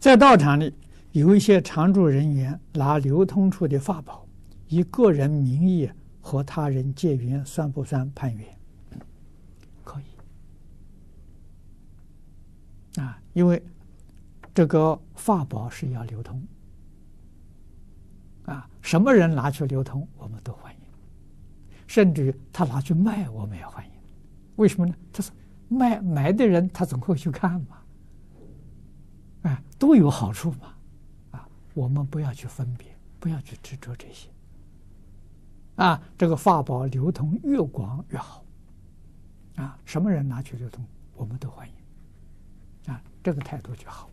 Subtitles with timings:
[0.00, 0.74] 在道场里，
[1.12, 4.26] 有一些常住人员拿流通处的法宝，
[4.68, 5.90] 以个人名义
[6.22, 8.46] 和他人结缘，算不算攀缘？
[9.84, 10.04] 可以
[12.98, 13.62] 啊，因为
[14.54, 16.42] 这个法宝是要流通
[18.46, 20.80] 啊，什么人拿去流通，我们都欢迎，
[21.86, 23.92] 甚至于他拿去卖，我们也欢迎。
[24.56, 24.94] 为什么呢？
[25.12, 25.30] 他说
[25.68, 27.79] 卖买的人，他总会去看嘛，哎，
[29.80, 30.74] 都有好处嘛。
[31.32, 34.28] 啊我们不要去分别，不要去执着这些。
[35.76, 38.44] 啊，这个法宝流通越广越好。
[39.56, 42.92] 啊，什么人拿去流通，我们都欢迎。
[42.92, 44.10] 啊，这个态度就好。